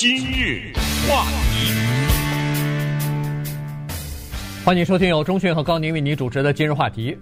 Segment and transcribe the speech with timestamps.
[0.00, 0.72] 今日
[1.06, 1.74] 话题，
[4.64, 7.14] 欢迎收听由钟讯和高宁为您主持的今日话题。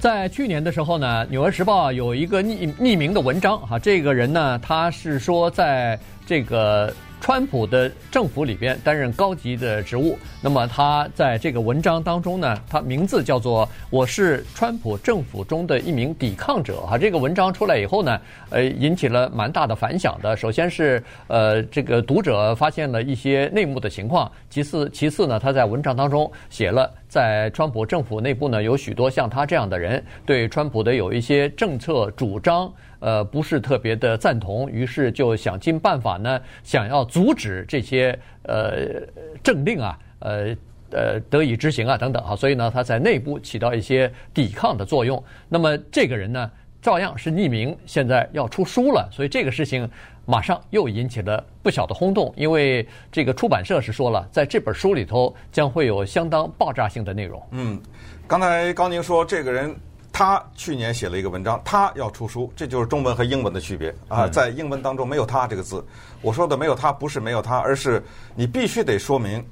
[0.00, 6.92] 在去年的时候呢，《纽约时报》有一个匿匿名的文章哈，这个人呢，他是说在这个。
[7.24, 16.98] 川普的政府里边担任高级的职务，那么他在这个文章当中呢，他名字叫做“我是川普政府中的一名抵抗者”哈。
[16.98, 18.20] 这个文章出来以后呢，
[18.50, 20.36] 呃，引起了蛮大的反响的。
[20.36, 32.70] 首先是呃，这个读者发现了一些内幕的情况；其次，其次呢，他在文章当中写了，在川普政府内部呢，有许多像他这样的人，对川普的有一些政策主张。
[33.04, 39.02] 呃，不是特别的赞同，于是就想尽办法呢，想要阻止这些呃
[39.42, 40.56] 政令啊，呃
[40.90, 45.22] 呃得以执行啊等等啊，所以呢，他在内部起到一些抵抗的作用。
[45.50, 49.86] 那么这个人呢，照样是匿名，现在要出书了，所以这个事情
[50.24, 57.42] 马上又引起了不小的轰动，因为这个出版社是说了，在这本书里头将会有相当爆炸性的内容。
[57.50, 57.78] 嗯，
[58.26, 59.76] 刚才高宁说这个人。
[60.14, 64.28] 他去年写了一个文章，他要出书，这就是中文和英文的区别啊。
[64.28, 65.84] 在英文当中没有“他”这个字，
[66.22, 68.00] 我说的没有他不是没有他，而是
[68.36, 69.44] 你必须得说明，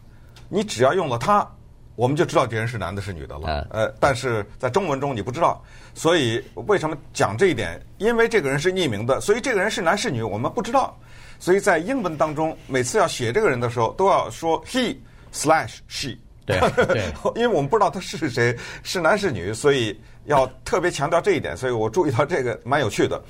[0.48, 1.44] 你只要用了他，
[1.96, 3.66] 我们就知道别人是男的是女的了。
[3.70, 5.60] 呃，但是在中文中你不知道，
[5.94, 7.84] 所以为什么讲这一点？
[7.98, 10.96] 因为这个人是匿名的，所以这个人是男是女我们不知道。
[11.40, 14.96] 所以在英文当中，每次要写这个人的时候，都要说 he
[15.32, 16.16] slash she。
[16.46, 20.00] 对，对， 因为我们不知道他是谁，是男是女，所以。
[20.24, 23.20] 要特别强调这一点，所以我注意到这个蛮有趣的。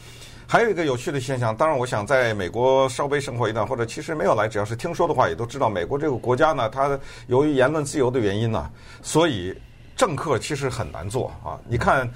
[0.46, 6.98] 还有一个有趣的现象，当然我想在美国稍微生活一段，或者其实没有来，只要是听说的话，也都知道美国这个国家呢，它
[7.28, 8.70] 由于言论自由的原因呢，
[9.00, 9.56] 所以
[9.96, 11.58] 政客其实很难做啊。
[11.66, 12.06] 你看，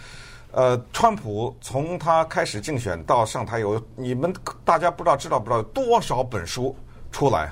[0.51, 4.35] 呃，川普从他开始竞选到上台，有你们
[4.67, 6.77] 大家不知道知道不知道多少本书
[7.11, 7.51] 出来，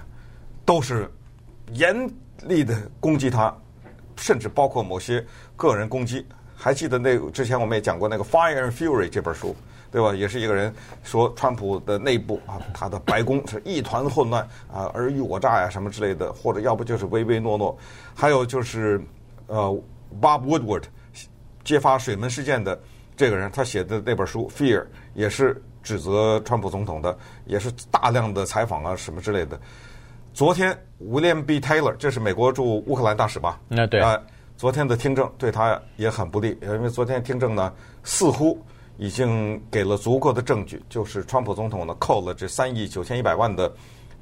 [0.66, 1.10] 都是
[1.72, 2.06] 严
[2.42, 3.56] 厉的攻击他，
[4.16, 5.24] 甚至包括某些
[5.56, 6.26] 个人攻击。
[6.56, 9.54] 还记得那之前我们也讲过那个《Fire and Fury》这本书，
[9.90, 10.14] 对吧？
[10.14, 14.42] 也是一个人说川普的内部啊，他的白宫是一团混乱
[14.72, 17.76] 啊，尔虞我诈呀什么之类的，或者要不就是唯唯诺诺。
[18.14, 19.00] 还有就是
[19.46, 19.66] 呃
[20.20, 20.84] ，Bob Woodward
[21.64, 22.78] 揭发水门事件的
[23.16, 24.80] 这个人，他写的那本书《Fear》
[25.14, 29.60] 也是指责川普总统的，也是大量的采访啊什么之类的。
[30.32, 31.60] 昨天，William B.
[31.60, 33.60] Taylor，这是美国驻乌克兰大使吧？
[33.68, 34.20] 那对啊。
[34.56, 37.72] 昨天的听证对他也很不利，因为昨天听证呢，
[38.04, 38.56] 似乎
[38.98, 43.70] 已经给了足够的证据，就是川普总统呢扣了这三亿九千一百万的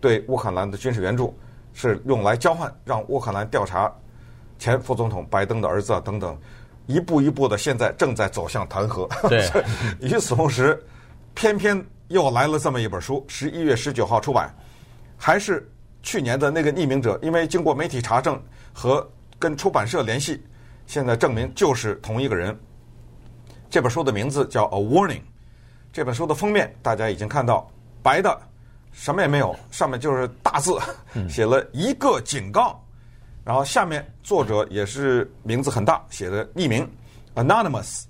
[0.00, 1.36] 对乌克兰的军事援助，
[1.74, 3.92] 是用来交换让乌克兰调查
[4.58, 6.34] 前副总统拜登的儿子啊等等，
[6.86, 9.06] 一步一步的现在正在走向弹劾。
[9.28, 9.46] 对，
[10.00, 10.82] 与此同时，
[11.34, 14.52] 偏偏又来了这么一本书，十一月十九号出版，
[15.18, 15.70] 还是
[16.02, 19.06] 去年的那个匿名者，因为经过媒体查证和。
[19.42, 20.40] 跟出版社联系，
[20.86, 22.56] 现在证明就是同一个人。
[23.68, 25.18] 这本书的名字叫《A Warning》，
[25.92, 27.68] 这本书的封面大家已经看到，
[28.04, 28.40] 白的，
[28.92, 30.78] 什么也没有，上面就是大字，
[31.28, 32.80] 写了一个警告，
[33.42, 36.88] 然后下面作者也是名字很大，写的匿名
[37.34, 38.04] （Anonymous）。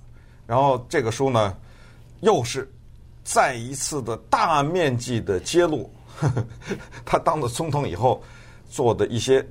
[0.46, 1.56] 然后这个书呢，
[2.20, 2.70] 又是
[3.24, 6.44] 再一次的大面积的揭露呵呵
[7.06, 8.22] 他当了总统以后
[8.68, 9.42] 做的一些。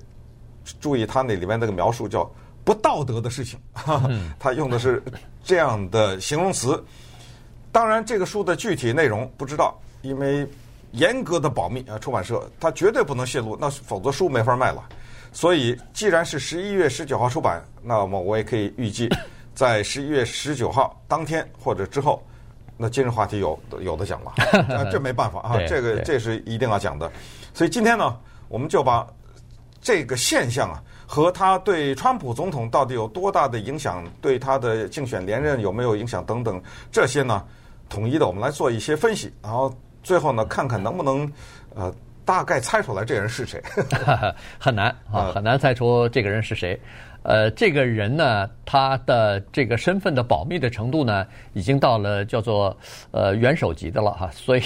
[0.79, 2.29] 注意他那里面那个描述叫
[2.63, 3.59] 不道德的事情，
[4.39, 5.01] 他用的是
[5.43, 6.83] 这样的形容词。
[7.71, 10.47] 当然，这个书的具体内容不知道，因为
[10.91, 14.83] 严格的保密啊，出版社他绝对不能泄露，那否则书没法卖了。
[15.31, 19.09] 所以，既然是十一月十九号出版，那么我也可以预计，
[19.55, 22.21] 在十一月十九号当天或者之后，
[22.77, 24.31] 那今日话题有有的讲了，
[24.75, 27.09] 啊，这没办法啊，这个这是一定要讲的。
[27.53, 28.15] 所以今天呢，
[28.47, 29.07] 我们就把。
[29.81, 36.61] 这个现象啊，和他对川普总统到底有多大的影响，对他的竞选连任有没有影响等等，
[36.91, 37.43] 这些呢，
[37.89, 41.31] 统一的我们来做一些分析，然后最后呢，看看能不能
[41.73, 41.93] 呃
[42.25, 43.61] 大概猜出来这人是谁。
[44.59, 46.79] 很难啊，很难猜出这个人是谁。
[47.23, 51.23] 呃，这个人呢，他的这个身份的保密的程度呢，
[51.53, 52.75] 已经到了叫做
[53.11, 54.27] 呃元首级的了哈。
[54.33, 54.61] 所以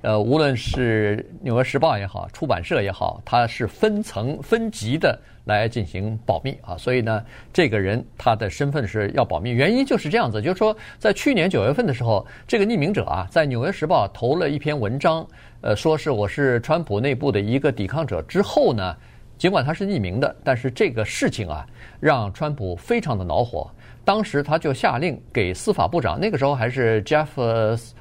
[0.00, 6.76] 呃，无论是《纽约时报》也好，出版社也好，他是分层分级的来进行保密啊。
[6.76, 15.26] 所以呢，这个人他的身份是要保密，原因就是这样子，就是说，在去年九月份的时候，这个匿名者啊，在《纽约时报》投了一篇文章，
[15.60, 18.96] 呃，说是我是川普内部的一个抵抗者之后呢。
[19.38, 21.66] 尽管他是匿名的，但是这个事情啊，
[21.98, 23.68] 让川普非常的恼火。
[24.04, 27.26] 当时他就下令给司法部长，那个时候还是 Jeff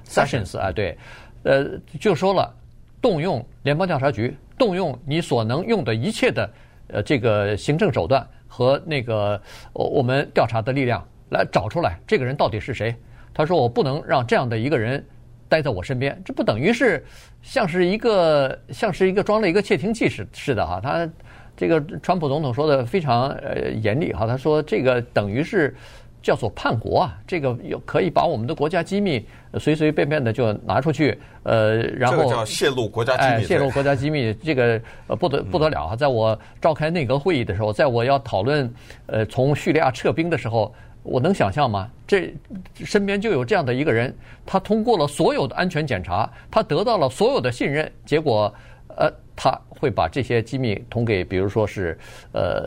[0.06, 0.96] Sessions 啊，对，
[1.42, 1.66] 呃，
[2.00, 2.54] 就说了，
[3.02, 6.48] 动用联邦调查局，动用你所能用的一切的
[6.92, 9.42] 呃这个行政手段和那个
[9.74, 12.96] 我我们调查的力量来找出来这个人到底是谁。
[13.34, 15.04] 他说：“我不能让这样的一个人
[15.48, 17.06] 待在我身边，这不等于是
[17.42, 21.10] 像是一个像是一个装了一个窃听器似似的哈。”他
[21.56, 25.76] 这个川普总统说的非常呃严厉哈，他说这个等于是。
[26.22, 27.18] 叫做叛国啊！
[27.26, 29.26] 这个有可以把我们的国家机密
[29.60, 35.96] 随随便便的就拿出去，呃，然后这个叫泄露国家机密，哎，泄露国家机密，这个呃 不得不得了啊！
[35.96, 38.72] 在我召开内阁会议的时候，在我要讨论
[39.08, 40.74] 呃从叙利亚撤兵的时候，
[41.04, 41.90] 我能想象吗？
[42.06, 42.34] 这
[42.76, 44.14] 身边就有这样的一个人，
[44.46, 48.54] 他通过了所有的安全检查，他得到了所有的信任，结果
[48.98, 49.12] 呃。
[49.34, 51.98] 他会把这些机密捅给，比如说是
[52.32, 52.64] 呃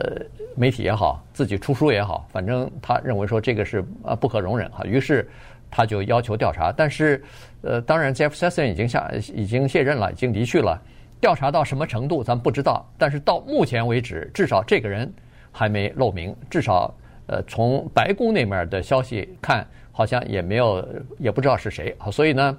[0.57, 5.25] 媒体也好，自己出书也好，反正他认为说这个是呃不可容忍哈，于是
[5.71, 6.73] 他就要求调查。
[6.75, 7.23] 但是
[7.61, 10.77] 呃，当然 Jeff Sessions 已经下已经卸任了，已经离去了。
[11.21, 15.09] 调查到什么程度咱不知道，但是到目前为止，至少这个人
[15.53, 16.93] 还没露名，至少
[17.27, 20.85] 呃从白宫那面的消息看，好像也没有
[21.19, 21.95] 也不知道是谁。
[22.11, 22.57] 所以呢，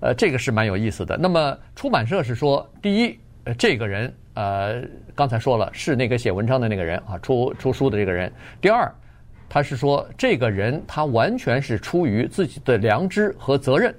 [0.00, 1.16] 呃，这个是蛮有意思的。
[1.16, 3.18] 那么出版社是说，第一。
[3.56, 4.82] 这个人，呃，
[5.14, 8.30] 刚才说了是那个写文章的那个人啊，出出书的这个人。
[8.60, 8.92] 第二，
[9.48, 13.94] 他是说这个人他完全是出于自己的良知和责任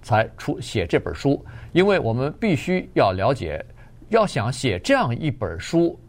[0.00, 3.62] 才出写这本书，因为我们必须要了解，
[4.08, 6.00] 要想写这样一本书，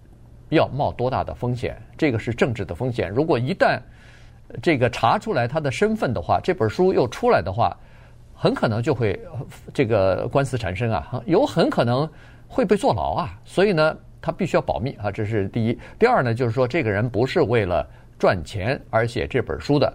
[0.47, 1.77] 要冒多大的风险？
[1.97, 3.09] 这个是政治的风险。
[3.09, 3.77] 如果一旦
[4.61, 7.77] 这个查出来他的身份的话，这本书又出来的话，
[8.39, 9.19] 很可能就会
[9.73, 12.09] 这个官司缠身啊，有很可能。
[12.51, 15.79] 会被坐牢啊，所以呢，他必须要保密啊，这是第一。
[15.99, 17.87] 第二呢，就是说这个人不是为了
[18.17, 19.93] 赚钱而写这本书的。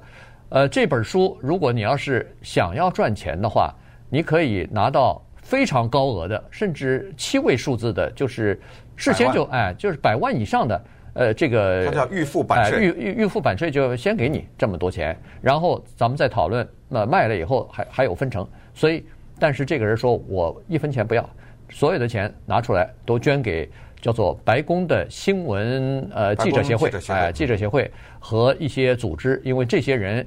[0.50, 3.74] 呃，这本书如果你要是想要赚钱的话，
[4.08, 8.62] 你可以拿到非常高额的，甚至七位数字的，就是
[8.94, 10.80] 事先就哎，就是百万以上的。
[11.14, 18.44] 呃，这个他叫预付版税，预预预付版税就先给你这么多钱，然后咱们再讨论，那卖了以后还还有分成。
[18.74, 19.04] 所以，
[19.38, 21.28] 但是这个人说我一分钱不要。
[21.70, 23.68] 所有的钱拿出来都捐给
[24.00, 27.88] 叫做白宫的新闻呃记者协会，哎，记者协会
[28.18, 30.26] 和一些组织，因为这些人，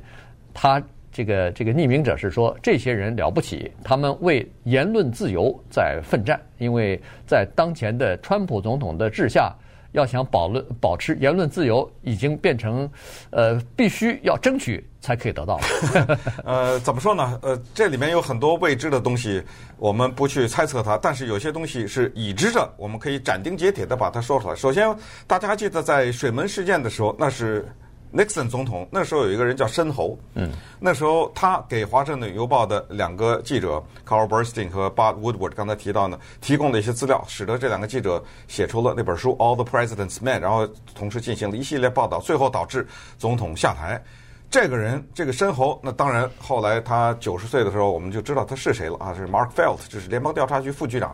[0.53, 0.81] 他
[1.11, 9.53] 这个这个匿名者是说，这些人了不起，他们为言论自由在奋战，因为在当前的川普总统的治下。
[9.97, 12.89] 要想保论保持言论自由，已经变成，
[13.31, 15.59] 呃，必须要争取才可以得到。
[16.45, 17.39] 呃，怎么说呢？
[17.41, 19.41] 呃，这里面有很多未知的东西，
[19.77, 20.97] 我们不去猜测它。
[20.97, 24.55] 但是有些东西是已知的，我们可以斩钉截铁的把它说出来。
[24.55, 24.95] 首先，
[25.25, 27.67] 大家记得在水门事件的时候，那是。
[28.13, 42.88] Nixon 总统那时候有一个人叫申侯，嗯，那时候他给《华盛顿邮报》的两个记者 Carl Bernstein 和 Bob Woodward 刚才提到呢，提供的一些资料，使得这两个记者写出了那本书《All the President's Men》，然后同时进行了一系列报道，最后导致
[43.18, 44.01] 总统下台。
[44.50, 51.13] 这个人，这个申侯，那当然后来他九十岁的时候，我们就知道他是谁了啊，是 Mark Felt，就是联邦调查局副局长。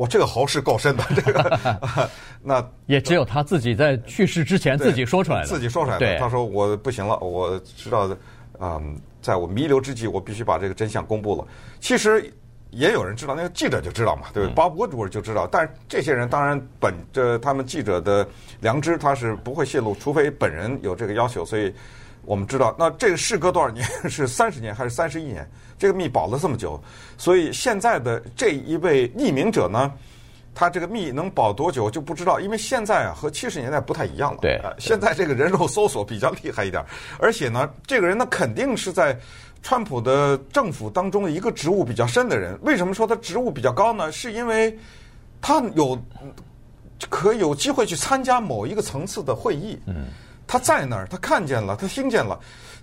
[0.00, 2.10] 哇，这个豪是够深的，这个
[2.42, 6.06] 那也只有他自己在去世之前自己说出来的，自己说出来的。
[6.06, 8.16] 对他说：“我不行了，我知道的，
[8.60, 11.46] 嗯，在我弥留之际，我必须把这个真相公布了。”
[11.80, 12.32] 其实
[12.70, 15.46] 也有人知道，那个记者就知道嘛，对不对？Bob Woodward 就知道。
[15.46, 18.26] 但是这些人当然本着他们记者的
[18.60, 21.44] 良知，他是不会泄露，除非本人有这个要求。
[21.44, 21.74] 所以。
[22.22, 23.84] 我们知道，那这个事隔多少年？
[24.08, 25.50] 是三十年还是三十一年？
[25.80, 26.78] 这个密保了这么久，
[27.16, 29.90] 所以现在的这一位匿名者呢，
[30.54, 34.38] 他这个密能保多久就不知道，因为现在啊和七十年代不太一样了。
[34.42, 36.84] 对，现在这个人肉搜索比较厉害一点，
[37.18, 39.18] 而且呢，这个人呢肯定是在
[39.62, 42.58] 川普的政府当中一个职务比较深的人。
[42.62, 44.12] 为什么说他职务比较高呢？
[44.12, 44.78] 是因为
[45.40, 45.98] 他有
[47.08, 49.78] 可以有机会去参加某一个层次的会议。
[49.86, 50.08] 嗯。
[50.46, 52.36] 他在那儿，他看见了，他听见了，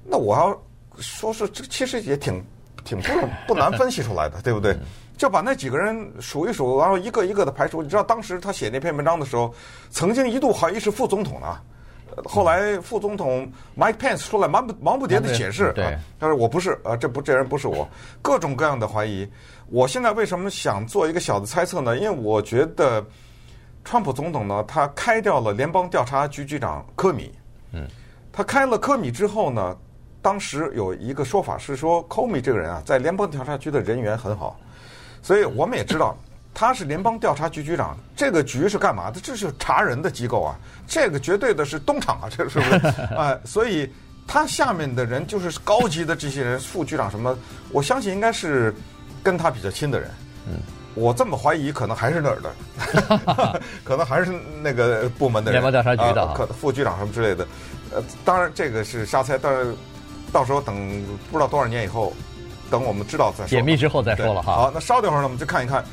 [0.05, 0.57] 那我要
[0.99, 2.41] 说是这其实也挺
[2.87, 4.75] 挺不不难分析出来的，对不对？
[5.17, 7.83] 就把那几个人数一数，然后一个一个的排除。
[7.83, 9.53] 你知道当时他写那篇文章的时候，
[9.89, 11.59] 曾经一度怀疑是副总统呢，
[12.23, 17.87] 后来副总统 Mike Pence 出来忙不忙不迭的解释，对，他说我不是，啊，这不这人不是我，
[18.21, 19.27] 各种各样的怀疑。
[19.69, 21.97] 我现在为什么想做一个小的猜测呢？
[21.97, 23.03] 因为我觉得
[23.83, 27.31] 川普总统呢，他开掉了联邦调查局局长科米。
[27.73, 27.85] 嗯，
[28.31, 29.75] 他开了科米之后呢，
[30.27, 34.59] 当时有一个说法是说，科米这个人啊，在联邦调查局的人缘很好，
[35.23, 36.17] 所以我们也知道
[36.53, 37.97] 他是联邦调查局局长。
[38.13, 39.21] 这个局是干嘛的？
[39.21, 42.87] 这是查人的机构啊，这个绝对的是东厂啊，这是不是？
[43.15, 43.89] 啊，所以
[44.27, 47.33] 他下面的人就是高级的这些人，副局长什么，
[47.71, 48.75] 我相信应该是
[49.23, 50.11] 跟他比较亲的人。
[50.45, 50.59] 嗯，
[50.93, 57.47] 我这么怀疑，可能还是那儿的， 可能还是那个部门的人，联邦调查局的、啊，可副局长什么之类的。
[57.95, 59.73] 呃，当然这个是瞎猜，但是
[60.37, 62.13] 到时候等不知道多少年以后，
[62.69, 63.47] 等我们知道再说。
[63.47, 64.53] 解密之后再说了哈。
[64.53, 65.83] 好，那稍等会儿呢，我们就看一看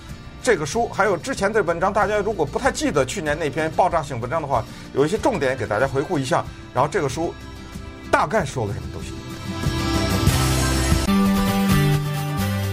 [0.43, 1.91] 这个书，还有之前的文章。
[1.91, 6.45] 大家如果不太记得去年那篇爆炸性文章的话，有一些重点给大家回顾一下。
[6.75, 7.33] 然后这个书
[8.11, 9.15] 大概说了什么东西？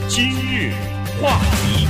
[0.10, 0.74] 今日
[1.22, 1.88] 话题。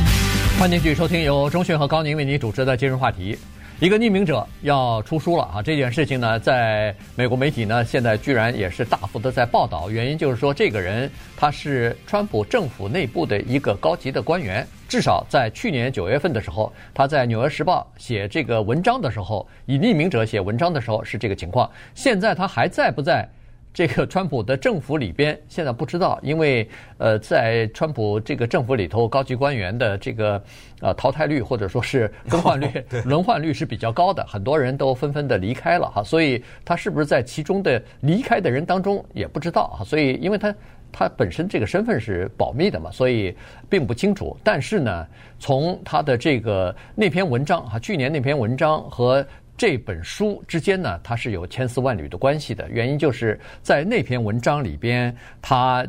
[0.59, 3.35] 欢迎继续收听由钟迅和高宁为您主持的今日话题。
[3.81, 5.59] 一个匿名者要出书了啊！
[5.59, 9.89] 这件事情呢，在美国媒体呢，现在居然也是大幅的在报道。
[9.89, 21.67] 原因就是说，这个人他是川普政府内部的一个高级的官员，至少在去年九月份的时候，他在《纽约时报》写这个文章的时候，以匿名者写文章的时候是这个情况。
[21.95, 23.27] 现在他还在不在？
[23.73, 30.43] 这个川普的政府里边现在不知道，因为呃，在川普这个政府里头，高级官员的这个
[30.81, 32.67] 呃淘汰率或者说是 更换率、
[33.05, 40.53] 轮换率是比较高的，很多人都纷纷的离开了哈，所以他是不是在其中的离开的人当中也不知道哈，所以因为他
[40.91, 43.33] 他本身这个身份是保密的嘛，所以
[43.69, 44.35] 并不清楚。
[44.43, 45.07] 但是呢，
[45.39, 49.25] 从他的这个那篇文章哈，去年那篇文章和。
[49.61, 52.67] 这本书之间呢，它是有千丝万缕的关系的。
[52.67, 55.85] 原因就是在那篇文章里边，他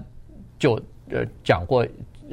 [0.58, 1.80] 就呃讲过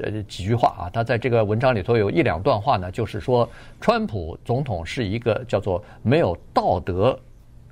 [0.03, 0.89] 呃几句话啊。
[0.91, 7.17] 他在这个文章里头有一两段话呢，就是说，川普总统是一个叫做没有道德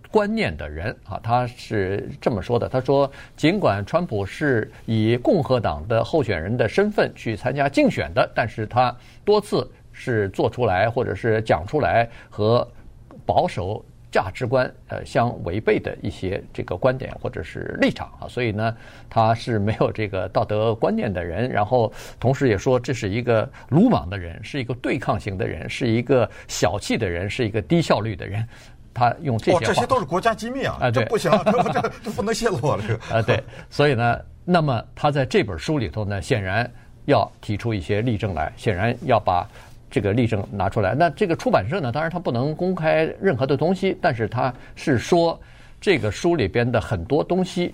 [0.09, 1.19] 观念的人啊。
[1.21, 2.69] 他是这么说的。
[2.69, 8.95] 他说，尽管川普是以共和党的候选人的身份去参加竞选的，但是他
[9.25, 12.65] 多次是做出来或者是讲出来和
[13.27, 18.75] 保守价值观呃相违背的一些这个观点或者是立场啊，所以呢，
[19.09, 21.49] 他是没有这个道德观念的人。
[21.49, 28.47] 然后同时也说，这是一个鲁莽的人，是一个对抗型的人，是一个小气的人，是一个低效率的人。
[28.93, 30.77] 他用这些话，这些都是国家机密啊！
[30.81, 32.79] 啊，对，不行，这这这不能泄露了！
[32.87, 36.67] 这 个啊，对，所以呢，那么他在这本书里头呢，显然
[37.05, 39.45] 要提出一些例证来，显然要把。
[39.89, 41.91] 这个例证拿出来，那这个出版社呢？
[41.91, 45.39] 当然他不能公开任何的东西，但是他是说
[45.79, 47.73] 这个书里边的很多东西，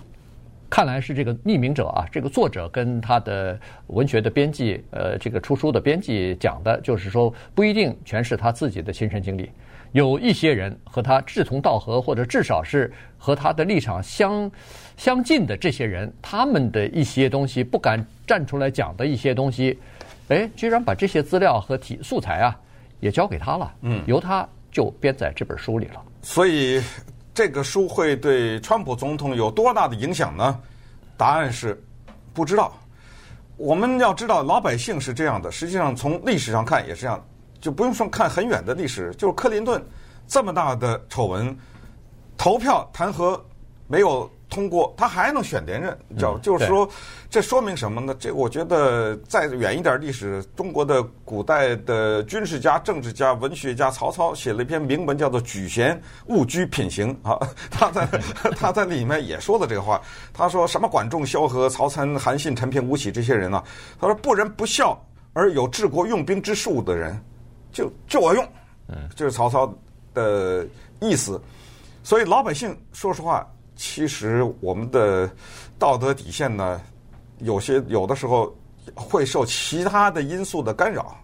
[0.70, 9.50] 看来是这个匿名者啊，这个作者跟他的文学的编辑，呃，这个出书的编辑讲的，就是说不一定全是他自己的亲身经历，
[9.90, 14.50] 有一些人和他志同道合，或者至少是和他的立场相
[14.96, 19.76] 相近的这些人，他们的一些东西不敢站出来讲的一些东西。
[20.28, 22.56] 哎，居然把这些资料和题素材啊，
[23.00, 23.74] 也交给他了。
[23.82, 26.02] 嗯，由他就编在这本书里了。
[26.22, 26.82] 所以，
[27.34, 30.58] 这个书会对川普总统有多大的影响呢？
[31.16, 31.78] 答案是
[32.32, 32.72] 不知道。
[33.56, 35.52] 我们要知道，老百姓是这样的。
[35.52, 37.22] 实际上，从历史上看也是这样，
[37.60, 39.84] 就不用说看很远的历史，就是克林顿
[40.26, 41.56] 这么大的丑闻，
[42.36, 43.38] 投票弹劾
[43.86, 44.30] 没有。
[44.48, 46.88] 通过他还能选连任，叫就是说，
[47.28, 48.14] 这说明什么呢？
[48.20, 57.38] 这我觉得再远一点历史，中国的古代的军事家、政治家、文学家曹操写了一篇名文，叫做《举贤勿居品行》 啊。
[57.70, 58.06] 他在
[58.56, 60.00] 他在里面也说了这个话。
[60.32, 60.88] 他说什么？
[60.88, 63.60] 管仲、萧何、曹参、韩信、陈平、吴起这些人呢？
[63.98, 64.96] 他说：“不仁不孝
[65.32, 67.18] 而有治国用兵之术的人，
[67.72, 68.46] 就就我用。”
[68.88, 69.74] 嗯，就是曹操
[70.12, 70.64] 的
[71.00, 71.40] 意思。
[72.04, 73.44] 所以老百姓说实话。
[73.76, 75.28] 其实我们的
[75.78, 76.80] 道德底线呢，
[77.38, 78.54] 有些有的时候
[78.94, 81.16] 会受其他的因素的干扰。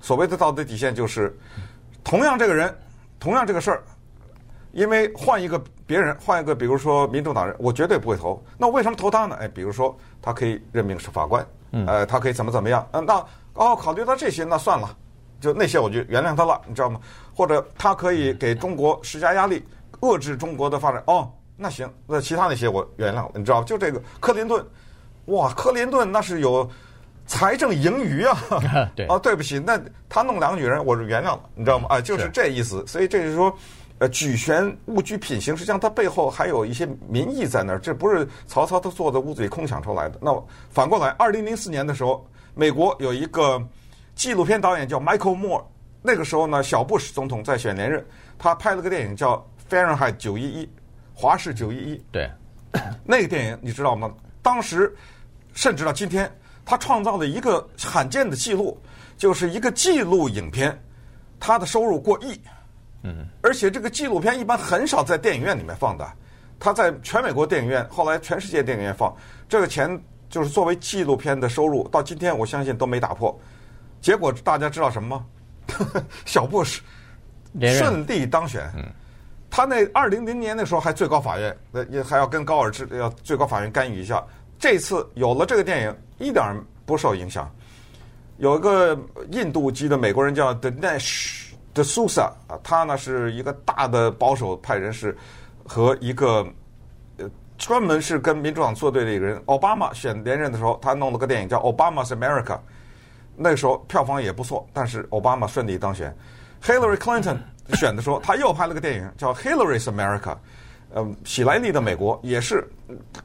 [0.00, 1.34] 所谓的道德底线就是，
[2.02, 2.76] 同样这个人，
[3.18, 3.82] 同样这个事儿，
[4.72, 8.42] 因为换一个别人，换一个比如说民主党人，我绝对不会投。
[8.58, 9.36] 那为什么投他呢？
[9.36, 11.46] 哎，比如说他可以任命是法官，
[11.86, 12.86] 呃，他可以怎么怎么样？
[12.92, 13.14] 嗯，那
[13.54, 14.94] 哦，考虑到这些，那算了，
[15.40, 17.00] 就那些我就原谅他了，你知道吗？
[17.34, 19.64] 或者他可以给中国施加压力，
[20.00, 21.02] 遏制中国的发展。
[21.06, 21.32] 哦。
[21.56, 24.64] 那行，那其他那些我原谅了，你知道就这个克林顿，
[25.26, 26.68] 哇，克林顿那是有
[27.26, 28.36] 财政盈余啊。
[28.96, 31.86] 对，啊，对不起，那他弄两个女人，我是原谅了，你知道吗？
[31.88, 32.84] 啊，就是这意思。
[32.86, 33.56] 所以这就是说，
[33.98, 40.18] 呃，举贤勿居品行，实际上它背后还有一些民意在那儿，这不是曹操他坐在屋子里空想出来的。
[40.20, 43.62] 那反过来，二零零四年的时候，美国有一个
[44.16, 45.62] 纪录片导演叫 Michael Moore，
[46.02, 48.04] 那个时候呢，小布什总统在选连任，
[48.36, 49.36] 他拍了个电影叫
[49.72, 50.66] 《Fahrenheit 911》。
[51.14, 52.30] 华氏九一一，对，
[53.04, 54.12] 那个电影你知道吗？
[54.42, 54.94] 当时
[55.54, 56.30] 甚至到今天，
[56.64, 58.76] 他创造了一个罕见的记录，
[59.16, 60.76] 就是一个纪录影片，
[61.38, 62.38] 它的收入过亿。
[63.02, 66.10] 嗯，而且这个纪录片一般很少在电影院里面放的，
[66.58, 69.14] 他在全美国电影院，后来全世界电影院放，
[69.48, 73.38] 这个钱就是作为纪录片的收入，到今天我相信都没打破。
[74.00, 75.26] 结果大家知道什么吗？
[76.26, 76.82] 小布什
[77.78, 78.70] 顺利当选。
[78.76, 78.84] 嗯，
[79.56, 84.20] 他那二零零年那时候还最高法院，呃，也还要跟高尔治要最高法院干预一下。
[84.58, 86.44] 这次有了这个电影，一点
[86.84, 87.48] 不受影响。
[88.38, 88.98] 有一个
[89.30, 95.16] 印度籍的美国人叫 Dinesh D'Souza 啊，他呢是一个大的保守派人士，
[95.64, 96.44] 和一个
[97.18, 99.40] 呃专门是跟民主党作对的一个人。
[99.46, 102.56] 奥巴马选连任的时候，他弄了个电影叫《Obama's America》，
[103.36, 106.12] 那时候票房也不错，但是奥巴马顺利当选。
[106.60, 107.36] Hillary Clinton
[107.72, 110.20] 选的时候，他又拍了个电影叫《Hillary's America》。
[110.96, 112.64] 嗯，喜来利的美国也是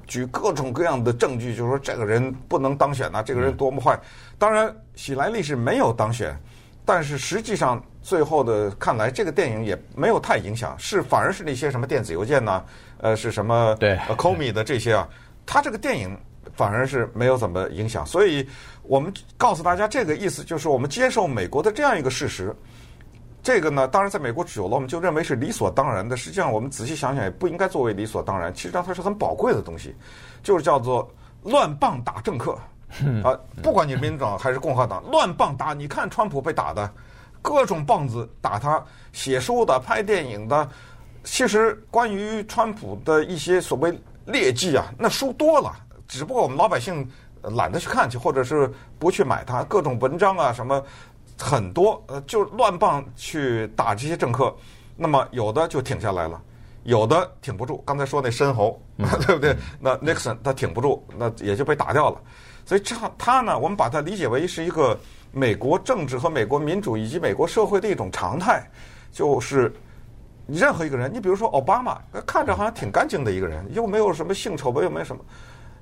[0.07, 3.99] 举各种各样的证据，就是说这个人不能当选呐，这个人多么坏。
[4.39, 6.35] 当然，喜来利是没有当选，
[6.83, 12.63] 但是实际上最后的看来，这个电影也没有太影响，是反而是那些什么电子邮件呐，
[12.97, 15.07] 呃，是什么对 Comey 的这些啊，
[15.45, 16.17] 他这个电影
[16.55, 18.03] 反而是没有怎么影响。
[18.03, 18.49] 所以
[18.81, 22.51] 我们告诉大家，这个意思就是我们接受美国的这样一个事实。
[23.49, 26.15] 这个呢，当然在美国久了，我们就认为是理所当然的。
[26.15, 28.53] 实际上，我们仔细想想，也不应该作为理所当然。
[28.53, 29.95] 其实上，它是很宝贵的东西，
[30.43, 32.51] 就是叫做乱棒打政客
[33.25, 33.33] 啊！
[33.63, 35.73] 不管你民主党还是共和党，乱棒打。
[35.73, 36.87] 你看川普被打的，
[37.41, 40.69] 各种棒子打他，写书的、拍电影的。
[41.23, 45.75] 其实关于川普的一些所谓劣迹啊，那书多了，
[46.07, 47.03] 只不过我们老百姓
[47.41, 49.63] 懒得去看去，或者是不去买它。
[49.63, 50.83] 各种文章啊，什么。
[51.39, 54.53] 很多呃，就乱棒去打这些政客，
[54.97, 56.41] 那么有的就挺下来了，
[56.83, 57.81] 有的挺不住。
[57.85, 58.77] 刚才说那申猴，
[59.25, 59.55] 对不对？
[59.79, 62.21] 那 Nixon 他挺不住，那也就被打掉了。
[62.65, 64.99] 所以这他呢，我们把它理解为是一个
[65.31, 68.69] 美国政治和美国民主以及美国社会的一种常态，
[69.13, 69.73] 就是
[70.45, 75.23] 任何一个人，你比如说奥巴马，看着好像挺干净的一个人，又没有什么性丑闻，又没什么。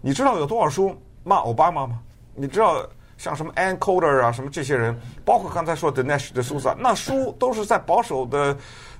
[0.01, 1.99] 你知道有多少书骂奥巴马吗？
[2.35, 2.87] 你知道？
[3.17, 4.95] 像什么 Ann Coulter 啊，什么这些人，
[5.25, 8.55] 包括刚才说的 Dinesh D'Souza，那书都是在保守的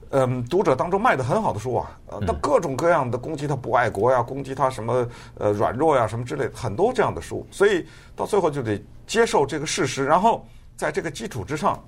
[0.10, 10.44] 嗯读者当中卖的很好的书啊，呃，那各种各样的攻击他不爱国呀，攻击他什么呃软弱呀，什么之类的，很多这样的书，所以到最后就得接受这个事实，然后
[10.76, 11.80] 在这个基础之上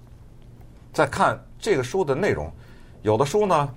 [0.93, 2.51] 再看这个书的内容。
[3.01, 3.69] 有的书呢，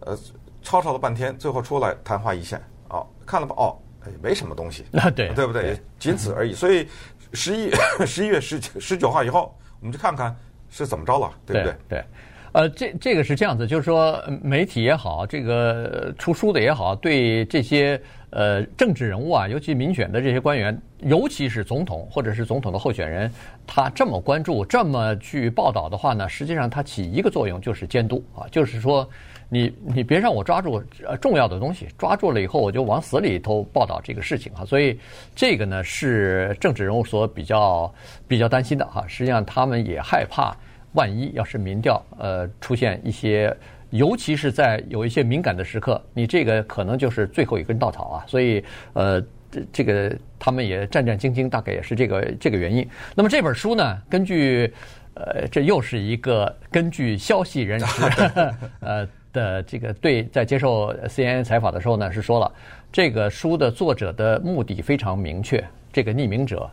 [0.00, 0.16] 呃，
[0.62, 5.80] 吵吵了半天，最后出来昙花一现，哦，看了吧，哦，哎，没什么东西，啊，对，对不对？
[5.98, 6.86] 仅此而已，所以。
[7.32, 7.70] 十一
[8.06, 10.34] 十一月十十九号以后，我们就看看
[10.70, 11.74] 是怎么着了，对不对？
[11.88, 12.04] 对，对，
[12.52, 23.30] 呃，这这个是这样子，就是说媒体也好，这个出书的也好，对这些呃政治人物啊，尤其民选的这些官员，尤其是总统或者是总统的候选人，
[23.66, 29.08] 他这么关注、这么去报道的话呢，实际上他起一个作用就是监督啊，就是说。
[29.48, 34.98] 你你别让我抓住呃重要的东西，抓住了以后我就往死里头报道这个事情哈，所以
[35.36, 37.94] 这个呢是政治人物所比较
[38.26, 39.04] 比较担心的哈。
[39.06, 40.52] 实际上他们也害怕，
[40.94, 43.56] 万一要是民调呃出现一些，
[43.90, 48.24] 尤其是在有一些敏感的时刻，你这个可能就是最后一根稻草啊。
[48.26, 52.84] 所以呃这这个他们也战战兢兢，大概也是这个这个原因。
[53.14, 54.74] 那么这本书呢，根据
[55.14, 58.02] 呃这又是一个根据消息人士
[58.80, 59.08] 呃。
[59.36, 62.50] 的这个对，在接受 CNN 采访的时候呢，是说了
[62.90, 65.62] 这个书的作者的目的非常明确。
[65.92, 66.68] 这个匿名者，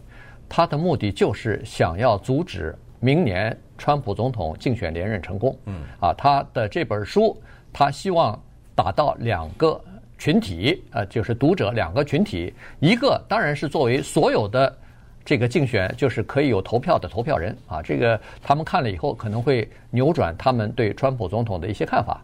[0.48, 5.58] 他的目的就是想要阻止明年川普总统竞选连任成功。
[5.66, 7.38] 嗯，啊，他的这本书，
[7.74, 8.42] 他希望
[8.74, 9.80] 打到两个
[10.18, 14.74] 群体，呃，就是读者两个群体，一个当然是作为所有的
[15.26, 22.22] 这个竞选，就是可以有投票的投票人啊，这个他们看了以后可能会扭转他们对川普总统的一些看法。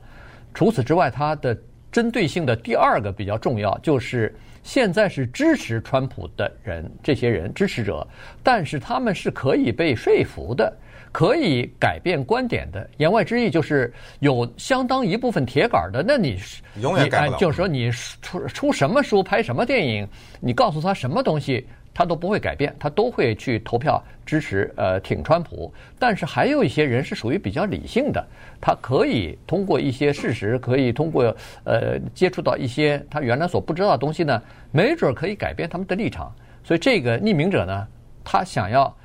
[0.54, 1.58] 除此之外，它的
[1.92, 8.06] 针对性的第二个比较重要，就是现在是支持川普的人，这些人支持者，
[8.44, 10.72] 但是他们是可以被说服的，
[11.12, 12.88] 可以改变观点的。
[12.98, 16.38] 言外之意就是有相当一部分铁杆的，那你
[16.82, 17.38] 永远改不了。
[17.38, 17.90] 就是说，你
[18.22, 20.08] 出出什么书，拍什么电影，
[20.40, 21.66] 你告诉他什么东西。
[22.00, 25.70] 他都不会改变，他都会去投票支持，呃，挺川普。
[26.00, 28.26] 但是还有一些人是属于比较理性的，
[28.62, 31.36] 他可以通过一些事实，可以通过
[31.66, 36.34] 呃接触到一些他原来所不知道的东西呢，没准可以改变他们的立场。
[36.64, 37.86] 所以这个匿名者呢，
[38.24, 38.96] 他想要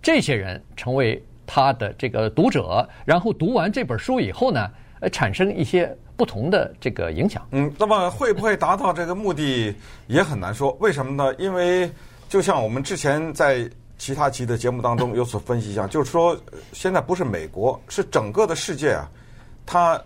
[0.00, 7.44] 这些人成为他的这个读者，然后读完这本书以后呢，呃，产生一些不同的这个影响。
[7.50, 9.74] 嗯，那么会不会达到这个目的
[10.06, 10.70] 也很难说。
[10.78, 11.34] 为什么呢？
[11.40, 11.90] 因为
[12.28, 16.36] 就像我们之前在其他期的节目当中有所分析一样，就是说，
[16.72, 19.08] 现在不是美国，是整个的世界啊，
[19.64, 20.00] 它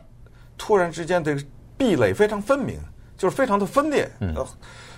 [0.56, 1.42] 突然之间这个
[1.76, 2.78] 壁垒非常分明，
[3.16, 4.08] 就是非常的分裂。
[4.20, 4.46] 嗯呃，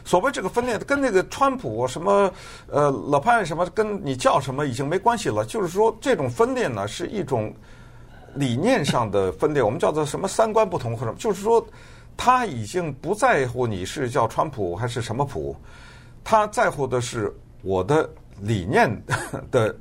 [0.04, 2.30] 所谓这个分裂，跟那个川普什么
[2.66, 5.44] 呃老潘什么，跟你叫什么已经没关系了。
[5.46, 7.54] 就是说，这种分裂呢，是一种
[8.34, 11.64] 理念上的分裂，我们叫做什么三观不同或者什么，就是说，
[12.16, 15.56] 他已经不在乎你是叫川普还是什么普，
[16.24, 18.08] 他在乎的是我的
[18.40, 18.90] 理念
[19.50, 19.74] 的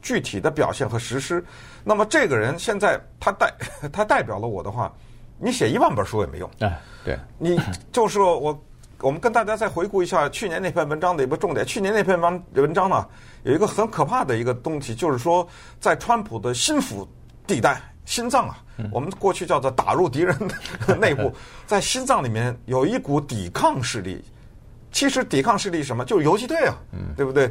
[0.00, 1.44] 具体的表现和实施。
[1.84, 3.52] 那么这个人现在他代
[3.92, 4.92] 他代表了我的话，
[5.38, 6.50] 你写一万本书也没用。
[6.60, 8.62] 哎，对，你就是说我，
[9.00, 11.66] 我们跟大家再回顾一下去年那篇文章的一个重点。
[11.66, 13.06] 去年那篇文文章呢，
[13.42, 15.46] 有一个很可怕的一个东西，就是说，
[15.80, 17.08] 在川普的心腹
[17.46, 20.36] 地带、心脏啊，我们过去叫做打入敌人
[20.86, 21.32] 的内部，
[21.66, 24.24] 在心脏里面有一股抵抗势力。
[24.92, 26.04] 其实抵抗势力什么？
[26.04, 26.76] 就是游击队啊，
[27.16, 27.50] 对不对？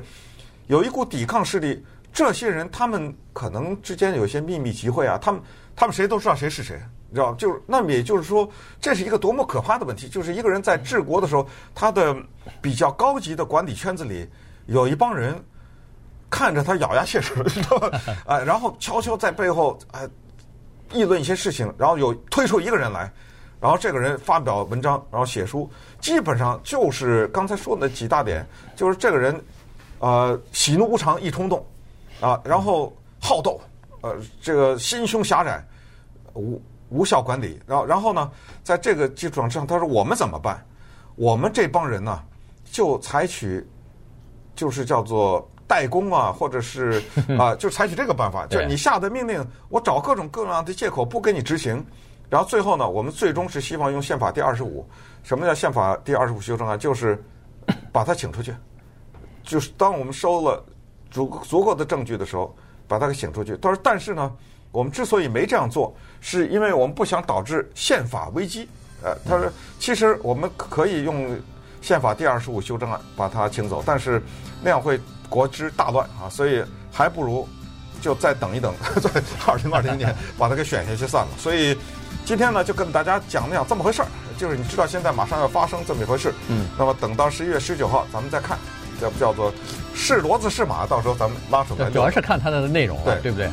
[0.67, 5.41] 有一股抵抗势力，这些人他们可能之间有些秘密集会啊，他们
[5.75, 6.80] 他们谁都知道谁是谁。
[7.10, 8.49] 你知道，就是那么，也就是说，
[8.80, 10.08] 这是一个多么可怕的问题。
[10.08, 12.15] 就是一个人在治国的时候，他的
[12.62, 14.25] 比较高级的管理圈子里，
[14.67, 15.36] 有一帮人
[16.30, 17.99] 看着他咬牙切齿， 知道吧？
[18.25, 19.99] 啊，然后悄悄在背后啊
[20.93, 23.12] 议论一些事情，然后有推出一个人来，
[23.62, 25.69] 然后这个人发表文章，然后写书，
[26.02, 28.45] 基本上就是刚才说的几大点，
[28.76, 29.41] 就是这个人
[30.00, 31.65] 呃喜怒无常，易冲动
[32.19, 33.62] 啊，然后好斗，
[34.02, 35.65] 呃，这个心胸狭窄，
[36.34, 36.62] 无。
[36.93, 38.30] 无效管理，然后然后呢，
[38.63, 40.62] 在这个基础之上，他说我们怎么办？
[41.15, 42.21] 我们这帮人呢，
[42.69, 43.65] 就采取
[44.58, 47.02] 就是叫做代工啊，或者是
[47.39, 51.82] 啊，就采取这个办法，就是你下的命令，我找各种各样的借口不给你执行，
[52.32, 54.84] 然后最后呢，我们最终是希望用宪法第二十五。
[55.22, 56.80] 什么叫宪法第二十五修正案？
[56.80, 57.24] 就是
[57.91, 58.56] 把他请出去，
[59.44, 60.65] 就是当我们收了
[61.12, 62.56] 足足够的证据的时候，
[62.88, 63.56] 把他给请出去。
[63.58, 64.32] 他说，但是呢。
[64.74, 68.70] 我们之所以没这样做，是因为我们不想导致宪法危机。
[69.04, 71.38] 呃，他说，其实我们可以用
[71.82, 74.24] 宪法第二十五修正案把他请走，但是
[74.63, 77.46] 那样会国之大乱啊，所以还不如
[78.00, 81.32] 就再等一等， 在二零二零年把他给选下去算了。
[81.38, 81.78] 所以
[82.26, 86.34] 今天呢，就跟大家讲讲这么回事儿，就是你知道现在马上要发生这么一回事。
[86.47, 86.65] 嗯。
[86.78, 88.58] 那么等到十一月十九号，咱们再看，
[89.00, 89.54] 叫不叫做
[89.93, 90.86] 是骡子是马？
[90.86, 91.89] 到时候咱们拉出来。
[91.89, 93.50] 主要是看它的内容，对，对不对？